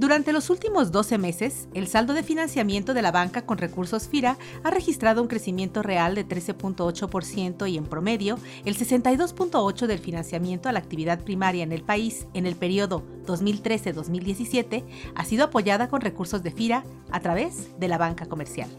[0.00, 4.38] Durante los últimos 12 meses, el saldo de financiamiento de la banca con recursos FIRA
[4.62, 10.72] ha registrado un crecimiento real de 13.8% y en promedio, el 62.8% del financiamiento a
[10.72, 14.84] la actividad primaria en el país en el periodo 2013-2017
[15.14, 18.70] ha sido apoyada con recursos de FIRA a través de la banca comercial.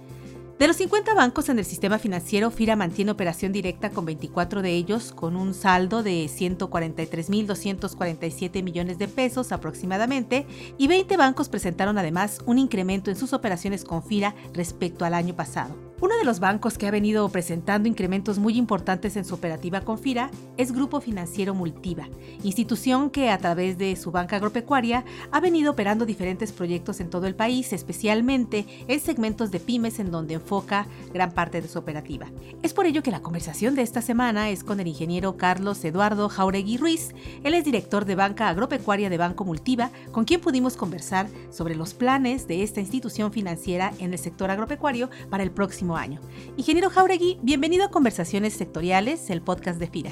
[0.62, 4.76] De los 50 bancos en el sistema financiero, FIRA mantiene operación directa con 24 de
[4.76, 10.46] ellos, con un saldo de 143.247 millones de pesos aproximadamente,
[10.78, 15.36] y 20 bancos presentaron además un incremento en sus operaciones con FIRA respecto al año
[15.36, 15.91] pasado.
[16.02, 20.00] Uno de los bancos que ha venido presentando incrementos muy importantes en su operativa con
[20.00, 22.10] FIRA es Grupo Financiero Multiva,
[22.44, 27.28] institución que a través de su banca agropecuaria ha venido operando diferentes proyectos en todo
[27.28, 32.32] el país, especialmente en segmentos de pymes en donde enfoca gran parte de su operativa.
[32.64, 36.30] Es por ello que la conversación de esta semana es con el ingeniero Carlos Eduardo
[36.30, 37.14] Jauregui Ruiz.
[37.44, 41.94] Él es director de banca agropecuaria de Banco Multiva, con quien pudimos conversar sobre los
[41.94, 46.20] planes de esta institución financiera en el sector agropecuario para el próximo año.
[46.58, 50.12] Ingeniero Jauregui, bienvenido a Conversaciones Sectoriales, el podcast de FIRA.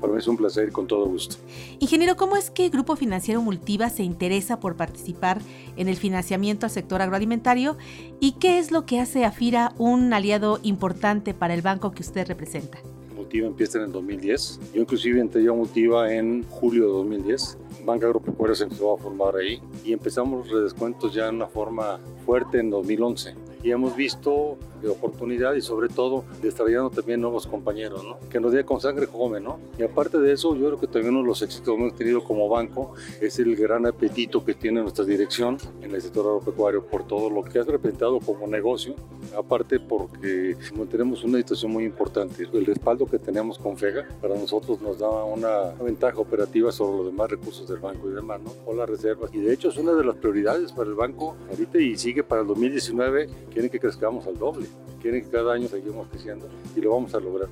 [0.00, 1.36] Para mí es un placer con todo gusto.
[1.78, 5.40] Ingeniero, ¿cómo es que Grupo Financiero Multiva se interesa por participar
[5.76, 7.76] en el financiamiento al sector agroalimentario
[8.18, 12.02] y qué es lo que hace a FIRA un aliado importante para el banco que
[12.02, 12.78] usted representa?
[13.14, 14.60] Multiva empieza en el 2010.
[14.74, 17.58] Yo inclusive entré a Multiva en julio de 2010.
[17.84, 22.00] Banca Agropecuaria se empezó a formar ahí y empezamos los redescuentos ya en una forma
[22.24, 28.04] fuerte en 2011 y hemos visto de oportunidad y sobre todo desarrollando también nuevos compañeros,
[28.04, 28.18] ¿no?
[28.28, 29.58] Que nos dé con sangre joven, ¿no?
[29.78, 32.24] Y aparte de eso, yo creo que también uno de los éxitos que hemos tenido
[32.24, 37.06] como banco es el gran apetito que tiene nuestra dirección en el sector agropecuario por
[37.06, 38.94] todo lo que ha representado como negocio,
[39.36, 40.56] aparte porque
[40.90, 45.08] tenemos una situación muy importante, el respaldo que tenemos con FEGA para nosotros nos da
[45.24, 48.52] una ventaja operativa sobre los demás recursos del banco y demás, ¿no?
[48.66, 49.30] O las reservas.
[49.32, 52.42] Y de hecho es una de las prioridades para el banco ahorita y sigue para
[52.42, 54.66] el 2019, quieren que crezcamos al doble
[55.00, 57.48] quieren que cada año seguimos creciendo y lo vamos a lograr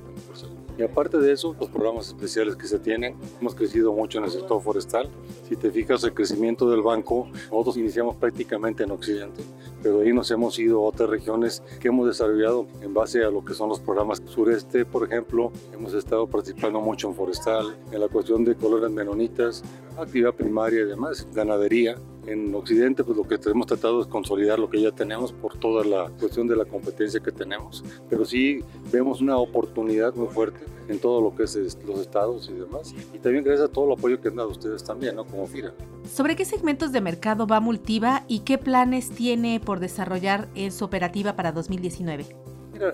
[0.79, 4.31] Y aparte de eso, los programas especiales que se tienen, hemos crecido mucho en el
[4.31, 5.09] sector forestal.
[5.49, 9.43] Si te fijas, el crecimiento del banco, nosotros iniciamos prácticamente en Occidente,
[9.83, 13.43] pero ahí nos hemos ido a otras regiones que hemos desarrollado en base a lo
[13.43, 15.51] que son los programas sureste, por ejemplo.
[15.73, 19.61] Hemos estado participando mucho en forestal, en la cuestión de colores menonitas,
[19.97, 21.97] actividad primaria y demás, ganadería
[22.31, 25.83] en Occidente, pues lo que hemos tratado es consolidar lo que ya tenemos por toda
[25.83, 27.83] la cuestión de la competencia que tenemos.
[28.09, 32.53] Pero sí vemos una oportunidad muy fuerte en todo lo que es los estados y
[32.53, 32.93] demás.
[33.13, 35.25] Y también gracias a todo el apoyo que han dado ustedes también, ¿no?
[35.25, 35.73] Como FIRA.
[36.11, 40.85] ¿Sobre qué segmentos de mercado va Multiva y qué planes tiene por desarrollar en su
[40.85, 42.48] operativa para 2019?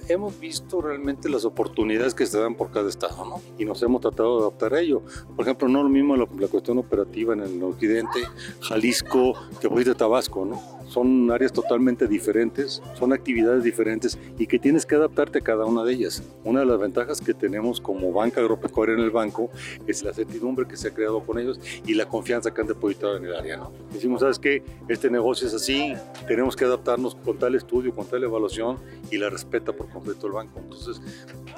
[0.07, 3.41] Hemos visto realmente las oportunidades que se dan por cada estado, ¿no?
[3.57, 5.01] Y nos hemos tratado de adaptar a ello.
[5.35, 8.19] Por ejemplo, no lo mismo la, cuestión operativa en el occidente,
[8.61, 10.74] Jalisco, que de Tabasco, ¿no?
[10.95, 15.83] Son áreas totalmente diferentes, son actividades diferentes y que tienes que adaptarte a cada una
[15.83, 16.23] de ellas.
[16.45, 19.49] Una de las ventajas que tenemos como banca agropecuaria en el banco
[19.87, 23.17] es la certidumbre que se ha creado con ellos y la confianza que han depositado
[23.17, 23.57] en el área.
[23.57, 23.73] ¿no?
[23.91, 24.63] Decimos, ¿sabes qué?
[24.87, 25.93] Este negocio es así,
[26.29, 28.77] tenemos que adaptarnos con tal estudio, con tal evaluación
[29.11, 30.61] y la respeta por completo el banco.
[30.63, 31.01] Entonces,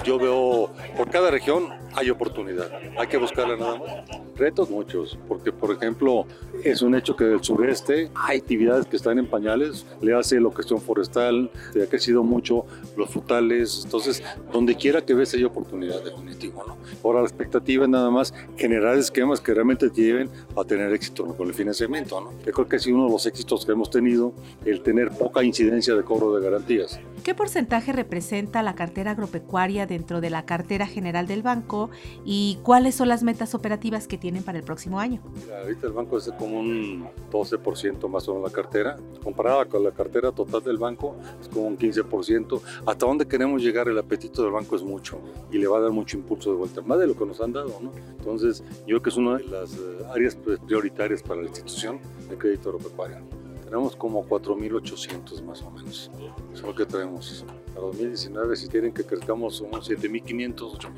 [0.03, 3.89] yo veo, por cada región hay oportunidad, hay que buscarla nada más.
[4.35, 6.25] Retos muchos, porque por ejemplo,
[6.63, 10.49] es un hecho que del sureste hay actividades que están en pañales, le hace que
[10.51, 12.65] cuestión forestal, se ha crecido mucho
[12.95, 16.77] los frutales, entonces donde quiera que ves hay oportunidad definitivo, ¿no?
[17.03, 21.25] Ahora la expectativa es nada más generar esquemas que realmente te lleven a tener éxito
[21.35, 22.31] con el financiamiento, ¿no?
[22.45, 24.33] Yo creo que ha sido uno de los éxitos que hemos tenido
[24.65, 26.99] el tener poca incidencia de cobro de garantías.
[27.23, 31.89] ¿Qué porcentaje representa la cartera agropecuaria dentro de la cartera general del banco
[32.23, 35.21] y cuáles son las metas operativas que tienen para el próximo año?
[35.61, 38.97] ahorita el banco es como un 12% más o menos la cartera.
[39.23, 42.61] Comparada con la cartera total del banco, es como un 15%.
[42.85, 45.19] Hasta dónde queremos llegar, el apetito del banco es mucho
[45.51, 47.51] y le va a dar mucho impulso de vuelta, más de lo que nos han
[47.51, 47.79] dado.
[47.81, 47.91] ¿no?
[48.17, 51.99] Entonces, yo creo que es una de las eh, áreas prioritarias para la institución
[52.29, 53.36] de crédito agropecuario.
[53.67, 56.09] Tenemos como 4.800 más o menos.
[56.53, 57.43] Es lo que tenemos.
[57.73, 60.89] Para 2019, si quieren que crezcamos, unos 7.500, 8.000.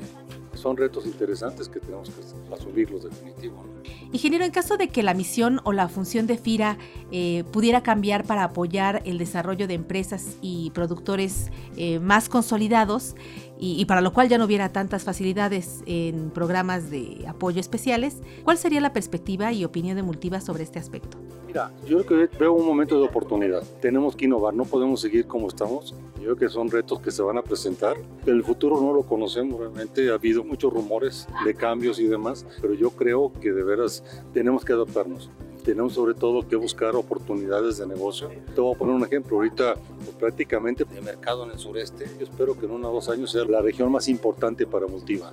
[0.54, 3.64] Son retos interesantes que tenemos que asumirlos definitivo.
[4.12, 6.78] Ingeniero, en caso de que la misión o la función de FIRA
[7.10, 13.16] eh, pudiera cambiar para apoyar el desarrollo de empresas y productores eh, más consolidados,
[13.62, 18.56] y, para lo cual ya no hubiera tantas facilidades en programas de apoyo especiales, ¿cuál
[18.56, 21.18] sería la perspectiva y opinión de Multiva sobre este aspecto?
[21.50, 23.64] Mira, yo creo que veo un momento de oportunidad.
[23.80, 25.96] Tenemos que innovar, no podemos seguir como estamos.
[26.14, 27.96] Yo creo que son retos que se van a presentar.
[28.24, 30.10] El futuro no lo conocemos realmente.
[30.10, 34.64] Ha habido muchos rumores de cambios y demás, pero yo creo que de veras tenemos
[34.64, 35.28] que adaptarnos
[35.60, 38.30] tenemos sobre todo que buscar oportunidades de negocio.
[38.54, 39.36] Te voy a poner un ejemplo.
[39.36, 43.30] Ahorita pues, prácticamente el mercado en el sureste, yo espero que en unos dos años
[43.30, 45.32] sea la región más importante para Multiva.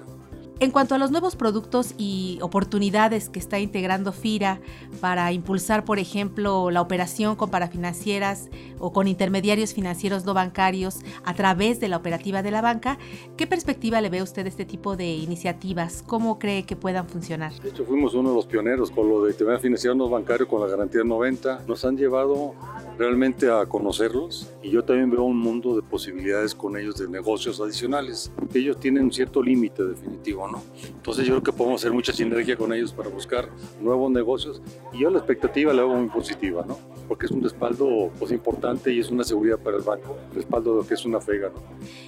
[0.59, 4.59] En cuanto a los nuevos productos y oportunidades que está integrando FIRA
[4.99, 8.49] para impulsar, por ejemplo, la operación con parafinancieras
[8.79, 12.97] o con intermediarios financieros no bancarios a través de la operativa de la banca,
[13.37, 16.03] ¿qué perspectiva le ve usted este tipo de iniciativas?
[16.07, 17.53] ¿Cómo cree que puedan funcionar?
[17.61, 20.67] De hecho, fuimos uno de los pioneros con lo de intermediarios no bancarios con la
[20.67, 21.65] garantía 90.
[21.67, 22.55] Nos han llevado
[22.97, 27.61] realmente a conocerlos y yo también veo un mundo de posibilidades con ellos de negocios
[27.61, 28.31] adicionales.
[28.53, 30.63] Ellos tienen un cierto límite definitivo, ¿no?
[30.87, 33.49] Entonces yo creo que podemos hacer mucha sinergia con ellos para buscar
[33.81, 34.61] nuevos negocios
[34.91, 36.79] y yo la expectativa la veo muy positiva, ¿no?
[37.07, 40.81] Porque es un respaldo pues, importante y es una seguridad para el banco, respaldo de
[40.81, 41.61] lo que es una FEGA, ¿no?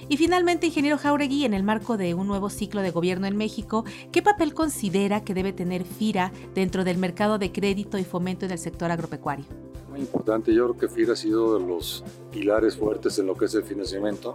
[0.08, 3.84] Y finalmente, ingeniero Jauregui, en el marco de un nuevo ciclo de gobierno en México,
[4.12, 8.52] ¿qué papel considera que debe tener FIRA dentro del mercado de crédito y fomento en
[8.52, 9.69] el sector agropecuario?
[10.00, 12.02] Importante, yo creo que FIRA ha sido de los
[12.32, 14.34] pilares fuertes en lo que es el financiamiento.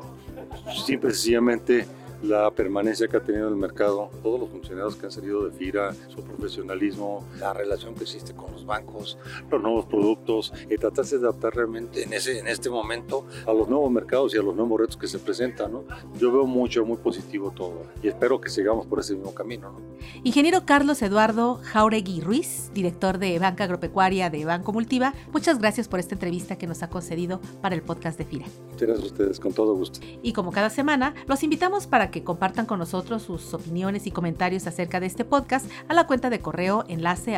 [0.85, 1.87] Simple sencillamente
[2.23, 5.93] la permanencia que ha tenido el mercado, todos los funcionarios que han salido de FIRA,
[6.09, 9.17] su profesionalismo, la relación que existe con los bancos,
[9.49, 13.67] los nuevos productos, y tratarse de adaptar realmente en, ese, en este momento a los
[13.67, 15.71] nuevos mercados y a los nuevos retos que se presentan.
[15.71, 15.83] ¿no?
[16.19, 19.71] Yo veo mucho, muy positivo todo y espero que sigamos por ese mismo camino.
[19.71, 19.79] ¿no?
[20.23, 25.99] Ingeniero Carlos Eduardo Jauregui Ruiz, director de Banca Agropecuaria de Banco Multiva, muchas gracias por
[25.99, 28.45] esta entrevista que nos ha concedido para el podcast de FIRA.
[28.71, 29.99] Muchas gracias a ustedes, con todo gusto.
[30.21, 34.67] Y como cada semana, los invitamos para que compartan con nosotros sus opiniones y comentarios
[34.67, 37.35] acerca de este podcast a la cuenta de correo enlace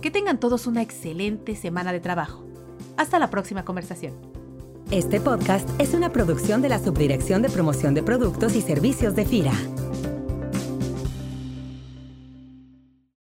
[0.00, 2.44] Que tengan todos una excelente semana de trabajo.
[2.96, 4.14] Hasta la próxima conversación.
[4.90, 9.24] Este podcast es una producción de la Subdirección de Promoción de Productos y Servicios de
[9.24, 9.73] FIRA.